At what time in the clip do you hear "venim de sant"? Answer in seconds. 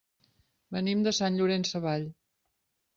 0.77-1.39